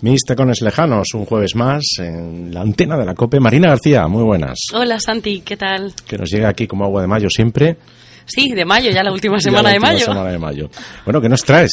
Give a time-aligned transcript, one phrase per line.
[0.00, 3.40] Mis tacones lejanos, un jueves más en la antena de la COPE.
[3.40, 4.58] Marina García, muy buenas.
[4.72, 5.92] Hola Santi, ¿qué tal?
[6.06, 7.76] Que nos llega aquí como agua de mayo siempre.
[8.24, 10.04] Sí, de mayo, ya la última semana la de última mayo.
[10.04, 10.70] semana de mayo.
[11.04, 11.72] Bueno, ¿qué nos traes?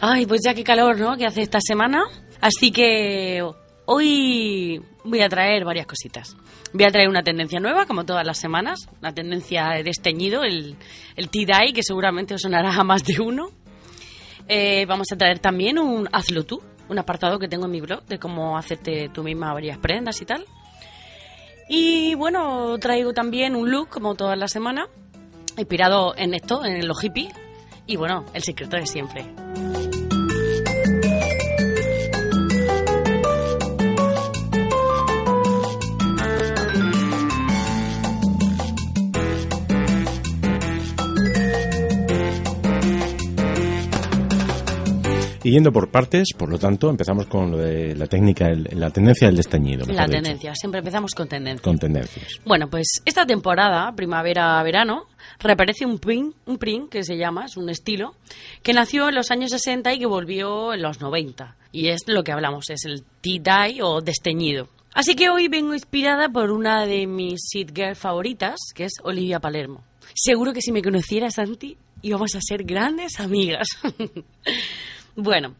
[0.00, 1.16] Ay, pues ya qué calor, ¿no?
[1.16, 2.02] Que hace esta semana.
[2.40, 3.40] Así que
[3.86, 6.36] hoy voy a traer varias cositas.
[6.72, 8.88] Voy a traer una tendencia nueva, como todas las semanas.
[9.00, 10.74] Una tendencia de desteñido, el,
[11.14, 13.50] el tea-dye, que seguramente os sonará a más de uno.
[14.48, 18.04] Eh, vamos a traer también un hazlo tú, un apartado que tengo en mi blog
[18.04, 20.44] de cómo hacerte tú misma varias prendas y tal.
[21.68, 24.88] Y bueno, traigo también un look, como todas las semanas,
[25.56, 27.32] inspirado en esto, en los hippies.
[27.86, 29.26] Y bueno, el secreto de siempre.
[45.44, 48.90] Y yendo por partes, por lo tanto, empezamos con lo de la técnica, el- la
[48.90, 49.80] tendencia del desteñido.
[49.86, 50.12] mejor La dicho.
[50.22, 51.62] tendencia, siempre empezamos con tendencia.
[51.62, 52.26] Con tendencias.
[52.46, 55.04] Bueno, pues esta temporada, primavera-verano,
[55.40, 58.14] reaparece un print, un print que se llama, es un estilo,
[58.62, 61.56] que nació en los años 60 y que volvió en los 90.
[61.72, 64.68] Y es lo que hablamos, es el tea-dye o desteñido.
[64.94, 69.40] Así que hoy vengo inspirada por una de mis Seed Girl favoritas, que es Olivia
[69.40, 69.82] Palermo.
[70.14, 73.66] Seguro que si me conociera Santi, íbamos a ser grandes amigas.
[75.16, 75.54] Bueno,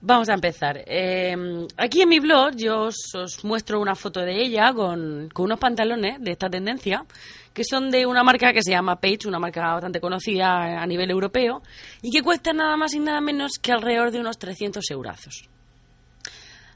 [0.00, 0.84] vamos a empezar.
[0.86, 1.34] Eh,
[1.76, 5.58] aquí en mi blog yo os, os muestro una foto de ella con, con unos
[5.58, 7.04] pantalones de esta tendencia
[7.52, 11.10] que son de una marca que se llama Page, una marca bastante conocida a nivel
[11.10, 11.62] europeo
[12.02, 15.48] y que cuesta nada más y nada menos que alrededor de unos 300 eurazos.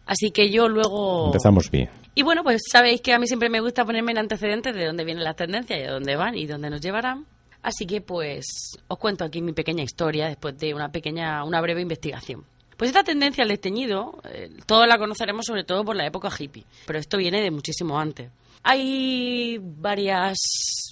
[0.07, 1.27] Así que yo luego...
[1.27, 1.89] Empezamos bien.
[2.15, 5.05] Y bueno, pues sabéis que a mí siempre me gusta ponerme en antecedentes de dónde
[5.05, 7.27] vienen las tendencias y de dónde van y dónde nos llevarán.
[7.65, 11.81] Así que pues os cuento aquí mi pequeña historia después de una pequeña, una breve
[11.81, 12.45] investigación.
[12.77, 16.67] Pues esta tendencia al desteñido, eh, todos la conoceremos sobre todo por la época hippie,
[16.87, 18.31] pero esto viene de muchísimo antes.
[18.63, 20.37] Hay varias,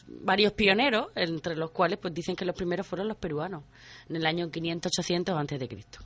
[0.06, 3.64] varios pioneros, entre los cuales pues dicen que los primeros fueron los peruanos,
[4.08, 5.98] en el año 500-800 antes de Cristo.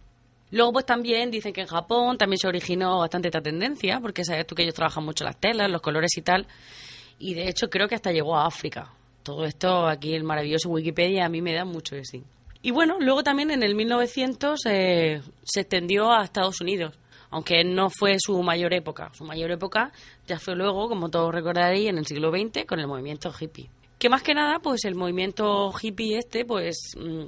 [0.50, 4.48] Luego, pues también dicen que en Japón también se originó bastante esta tendencia, porque sabes
[4.48, 6.48] tú que ellos trabajan mucho las telas, los colores y tal.
[7.20, 8.92] Y de hecho, creo que hasta llegó a África.
[9.26, 12.22] Todo esto aquí, el maravilloso Wikipedia, a mí me da mucho de sí.
[12.62, 16.96] Y bueno, luego también en el 1900 eh, se extendió a Estados Unidos,
[17.30, 19.10] aunque no fue su mayor época.
[19.14, 19.90] Su mayor época
[20.28, 23.68] ya fue luego, como todos recordaréis, en el siglo XX con el movimiento hippie.
[23.98, 27.24] Que más que nada, pues el movimiento hippie este, pues mm,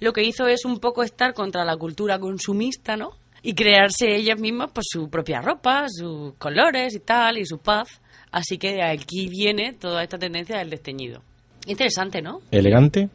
[0.00, 3.12] lo que hizo es un poco estar contra la cultura consumista, ¿no?
[3.40, 8.00] Y crearse ellas mismas pues su propia ropa, sus colores y tal, y su paz.
[8.32, 11.22] Así que de aquí viene toda esta tendencia del desteñido.
[11.66, 12.40] Interesante, ¿no?
[12.50, 13.08] Elegante.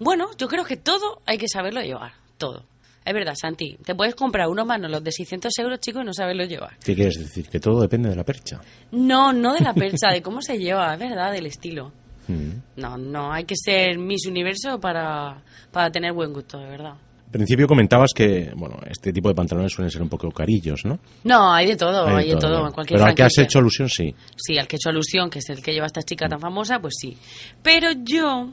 [0.00, 2.64] Bueno, yo creo que todo hay que saberlo llevar, todo.
[3.04, 6.12] Es verdad, Santi, te puedes comprar unos manos los de 600 euros, chicos, y no
[6.12, 6.76] saberlo llevar.
[6.84, 7.48] ¿Qué quieres decir?
[7.48, 8.60] Que todo depende de la percha.
[8.92, 11.90] No, no de la percha, de cómo se lleva, es verdad, del estilo.
[12.28, 12.50] Mm.
[12.76, 15.42] No, no, hay que ser Miss Universo para,
[15.72, 16.94] para tener buen gusto, de verdad.
[17.28, 20.98] Al principio comentabas que, bueno, este tipo de pantalones suelen ser un poco carillos, ¿no?
[21.24, 24.14] No, hay de todo, hay, de todo, cualquier Pero al que has hecho alusión, sí.
[24.34, 26.78] Sí, al que he hecho alusión, que es el que lleva esta chica tan famosa,
[26.80, 27.18] pues sí.
[27.62, 28.48] Pero yo,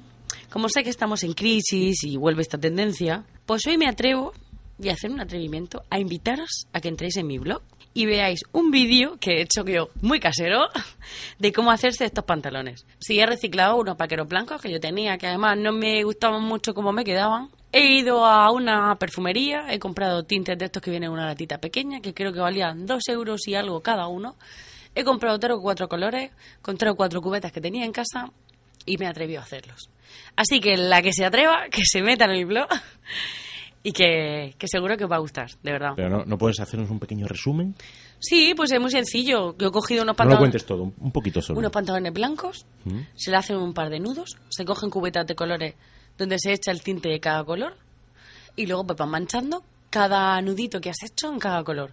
[0.50, 4.34] como sé que estamos en crisis y vuelve esta tendencia, pues hoy me atrevo,
[4.80, 7.62] y a hacer un atrevimiento, a invitaros a que entréis en mi blog
[7.94, 10.68] y veáis un vídeo que he hecho yo muy casero
[11.40, 12.86] de cómo hacerse estos pantalones.
[13.00, 16.74] Sí, he reciclado unos paqueros blancos que yo tenía, que además no me gustaban mucho
[16.74, 17.50] cómo me quedaban.
[17.72, 21.58] He ido a una perfumería, he comprado tintes de estos que vienen en una latita
[21.58, 24.36] pequeña, que creo que valían dos euros y algo cada uno.
[24.94, 26.32] He comprado tres o cuatro colores,
[26.62, 28.32] con tres o cuatro cubetas que tenía en casa
[28.86, 29.90] y me atreví a hacerlos.
[30.36, 32.68] Así que la que se atreva, que se meta en el blog
[33.88, 35.92] y que, que seguro que os va a gustar, de verdad.
[35.96, 37.76] Pero no, ¿no puedes hacernos un pequeño resumen?
[38.20, 39.56] Sí, pues es muy sencillo.
[39.58, 41.60] Yo he cogido unos No lo pantalones, cuentes todo, un- un poquito solo.
[41.60, 43.00] unos pantalones blancos, Mm.
[43.16, 45.76] se le hacen un par de nudos, se cogen cubetas de colores
[46.18, 47.78] donde se echa el tinte de cada color
[48.56, 51.92] y luego pues van manchando cada nudito que has hecho en cada color.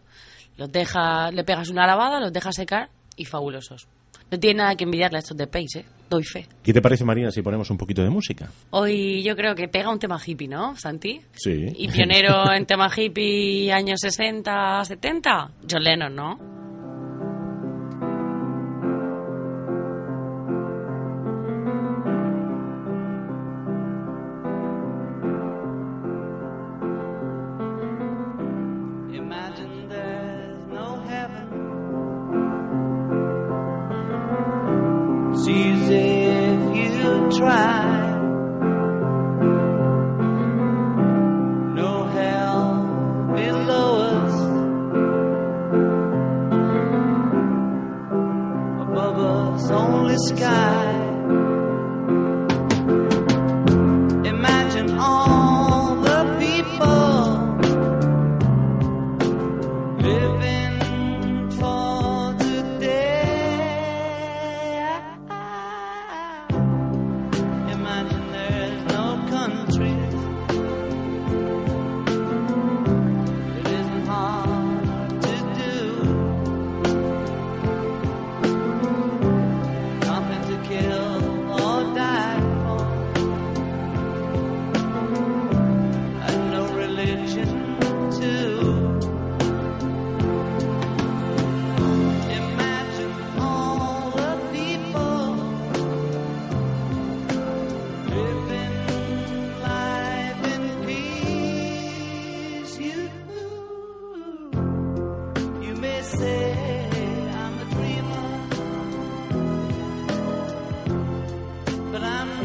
[0.56, 3.86] Los dejas, le pegas una lavada, los dejas secar y fabulosos.
[4.30, 5.84] No tiene nada que envidiarle a estos de Pace, ¿eh?
[6.12, 6.46] Doy fe.
[6.62, 8.50] ¿Qué te parece, Marina, si ponemos un poquito de música?
[8.68, 11.22] Hoy yo creo que pega un tema hippie, ¿no, Santi?
[11.32, 11.68] Sí.
[11.74, 16.51] Y pionero en tema hippie años 60, 70, John Lennon, ¿no?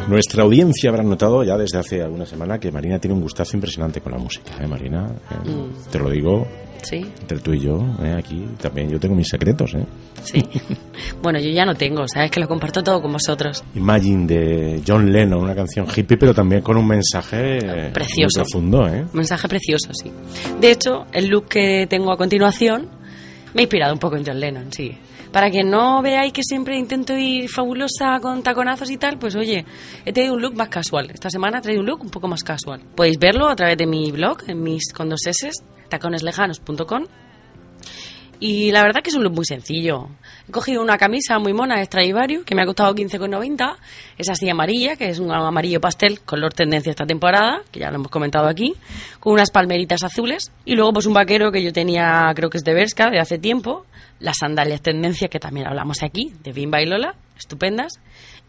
[0.08, 4.00] Nuestra audiencia habrá notado ya desde hace alguna semana que Marina tiene un gustazo impresionante
[4.02, 5.08] con la música, ¿eh, Marina?
[5.32, 5.92] Eh, Mm.
[5.92, 6.48] Te lo digo
[6.84, 8.14] Sí, entre tú y yo, ¿eh?
[8.18, 9.84] aquí también yo tengo mis secretos, ¿eh?
[10.24, 10.44] sí.
[11.22, 13.64] bueno, yo ya no tengo, sabes que lo comparto todo con vosotros.
[13.76, 17.60] Imagine de John Lennon, una canción hippie, pero también con un mensaje
[17.94, 18.40] Precioso.
[18.40, 19.06] muy profundo, ¿eh?
[19.14, 20.12] Mensaje precioso, sí.
[20.62, 22.88] De hecho, el look que tengo a continuación
[23.54, 24.92] me ha inspirado un poco en John Lennon, sí.
[25.38, 29.66] Para que no veáis que siempre intento ir fabulosa con taconazos y tal, pues oye,
[30.04, 31.12] he tenido un look más casual.
[31.14, 32.82] Esta semana he traído un look un poco más casual.
[32.96, 35.52] Podéis verlo a través de mi blog, en mis con dos S,
[35.90, 37.04] taconeslejanos.com.
[38.40, 40.10] Y la verdad que es un look muy sencillo.
[40.48, 43.76] He cogido una camisa muy mona de Stradivarius que me ha costado 15,90.
[44.18, 47.96] Es así amarilla, que es un amarillo pastel, color tendencia esta temporada, que ya lo
[47.96, 48.76] hemos comentado aquí,
[49.20, 50.52] con unas palmeritas azules.
[50.66, 53.40] Y luego pues un vaquero que yo tenía, creo que es de Berska, de hace
[53.40, 53.86] tiempo.
[54.20, 57.94] Las sandalias tendencia, que también hablamos aquí, de Bimba y Lola, estupendas.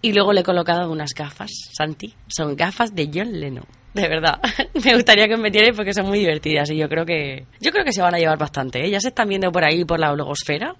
[0.02, 2.14] Y luego le he colocado unas gafas, Santi.
[2.28, 3.77] Son gafas de John Lennon.
[3.94, 4.38] De verdad,
[4.84, 7.84] me gustaría que os metierais porque son muy divertidas y yo creo que yo creo
[7.84, 8.84] que se van a llevar bastante.
[8.84, 8.90] ¿eh?
[8.90, 10.74] Ya se están viendo por ahí por la blogosfera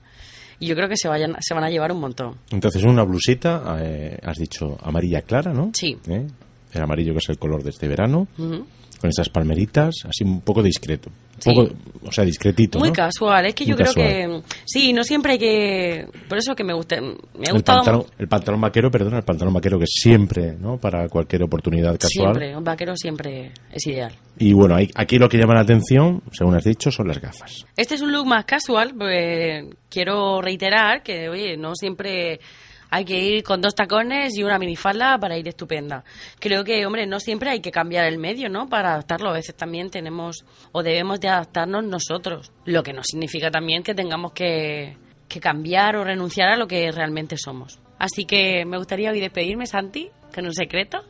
[0.61, 2.37] y yo creo que se vayan se van a llevar un montón.
[2.51, 5.71] Entonces, una blusita, eh, has dicho amarilla clara, ¿no?
[5.75, 5.97] Sí.
[6.09, 6.27] ¿Eh?
[6.73, 10.63] El amarillo que es el color de este verano, con esas palmeritas, así un poco
[10.63, 11.11] discreto.
[11.39, 11.55] Sí.
[11.55, 11.73] poco,
[12.03, 12.95] o sea, discretito, Muy ¿no?
[12.95, 16.75] casual, es que yo creo que sí, no siempre hay que por eso que me
[16.75, 17.07] gusta me
[17.47, 20.79] ha El gustado pantalón, el pantalón vaquero, perdona, el pantalón vaquero que siempre, ¿no?
[20.79, 22.35] Para cualquier oportunidad casual.
[22.35, 24.13] siempre, un vaquero siempre es ideal.
[24.37, 27.65] Y bueno, aquí lo que llama la atención, según has dicho, son las gafas.
[27.77, 32.41] Este es un look más casual, pues quiero reiterar que, oye, no siempre
[32.91, 36.05] hay que ir con dos tacones y una minifalda para ir estupenda.
[36.39, 38.69] Creo que, hombre, no siempre hay que cambiar el medio, ¿no?
[38.69, 39.31] Para adaptarlo.
[39.31, 42.53] A veces también tenemos o debemos de adaptarnos nosotros.
[42.65, 44.97] Lo que no significa también que tengamos que,
[45.29, 47.79] que cambiar o renunciar a lo que realmente somos.
[47.99, 51.05] Así que me gustaría hoy despedirme, Santi, con un secreto,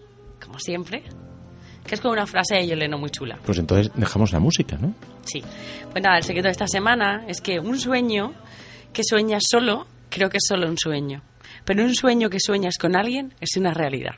[0.44, 1.02] como siempre,
[1.86, 3.38] que es con una frase de Yoleno muy chula.
[3.44, 4.94] Pues entonces dejamos la música, ¿no?
[5.24, 5.42] Sí.
[5.90, 8.32] Pues nada, el secreto de esta semana es que un sueño
[8.92, 11.22] que sueñas solo, creo que es solo un sueño.
[11.64, 14.14] Pero un sueño que sueñas con alguien es una realidad.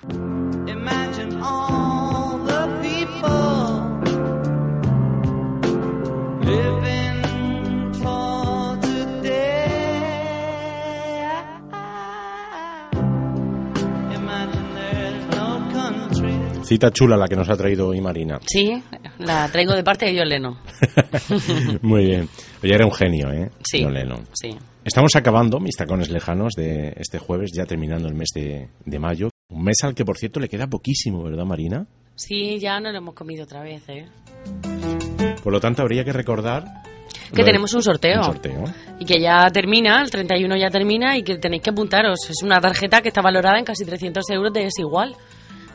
[0.69, 3.91] Imagine all the people
[6.41, 9.41] living for today.
[14.15, 16.65] Imagine there's no country.
[16.65, 18.39] Cita chula la que nos ha traído hoy Marina.
[18.47, 18.83] Sí,
[19.21, 20.59] la traigo de parte de John Lennon.
[21.83, 22.29] Muy bien.
[22.63, 23.51] Oye, era un genio, ¿eh?
[23.63, 23.83] Sí.
[23.83, 24.27] John Lennon.
[24.33, 24.51] Sí.
[24.85, 29.29] Estamos acabando mis tacones lejanos de este jueves, ya terminando el mes de, de mayo.
[29.51, 31.87] Un mes al que, por cierto, le queda poquísimo, ¿verdad, Marina?
[32.15, 34.07] Sí, ya no lo hemos comido otra vez, ¿eh?
[35.43, 36.65] Por lo tanto, habría que recordar...
[37.35, 38.19] Que tenemos un sorteo.
[38.19, 38.65] Un sorteo.
[38.99, 42.19] Y que ya termina, el 31 ya termina y que tenéis que apuntaros.
[42.29, 45.15] Es una tarjeta que está valorada en casi 300 euros de desigual.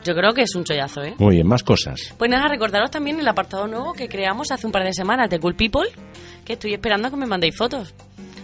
[0.06, 1.14] Yo creo que es un chollazo, ¿eh?
[1.18, 2.14] Muy bien, más cosas.
[2.16, 5.40] Pues nada, recordaros también el apartado nuevo que creamos hace un par de semanas de
[5.40, 5.88] Cool People,
[6.44, 7.92] que estoy esperando que me mandéis fotos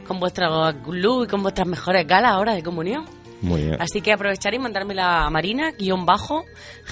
[0.07, 3.05] con vuestra look y con vuestras mejores galas ahora de comunión.
[3.43, 3.77] Muy bien.
[3.81, 6.43] Así que aprovechar y mandármela a marina guion bajo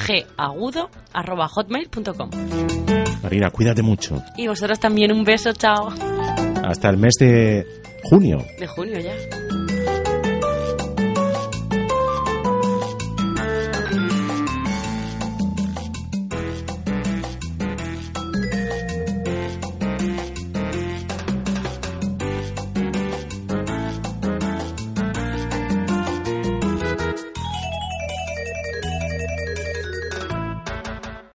[0.06, 2.30] g agudo arroba hotmail.com.
[3.22, 4.22] Marina, cuídate mucho.
[4.36, 5.92] Y vosotros también un beso, chao.
[6.64, 7.66] Hasta el mes de
[8.04, 8.38] junio.
[8.58, 9.14] De junio ya.